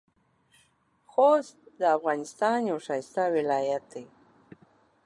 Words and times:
خوست 1.13 1.57
د 1.79 1.81
افغانستان 1.97 2.59
یو 2.71 2.77
ښایسته 2.85 3.23
ولایت 3.37 3.83
دی. 3.93 4.05